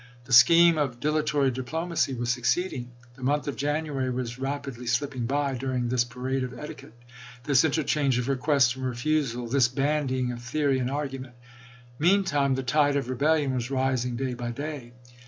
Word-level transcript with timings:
The 0.25 0.33
scheme 0.33 0.79
of 0.79 0.99
dilatory 0.99 1.51
diplomacy 1.51 2.15
was 2.15 2.31
succeeding. 2.31 2.89
The 3.13 3.21
month 3.21 3.47
of 3.47 3.55
January 3.55 4.09
was 4.09 4.39
rapidly 4.39 4.87
slipping 4.87 5.27
by 5.27 5.53
during 5.53 5.87
this 5.89 6.03
parade 6.05 6.43
of 6.43 6.57
etiquette, 6.57 6.97
this 7.43 7.63
interchange 7.63 8.17
of 8.17 8.27
request 8.27 8.75
and 8.75 8.83
refusal, 8.83 9.45
this 9.47 9.67
bandying 9.67 10.31
of 10.31 10.41
theory 10.41 10.79
and 10.79 10.89
argument. 10.89 11.35
Meantime 11.99 12.55
the 12.55 12.63
tide 12.63 12.95
of 12.95 13.09
rebellion 13.11 13.53
was 13.53 13.69
rising 13.69 14.15
day 14.15 14.33
by 14.33 14.49
day. 14.49 14.93